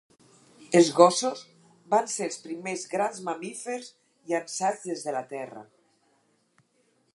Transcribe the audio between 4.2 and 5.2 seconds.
llançats des de